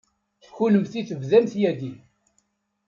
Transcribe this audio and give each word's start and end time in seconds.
Kennemti 0.55 1.01
tebdamt 1.09 1.53
yagi. 1.61 1.93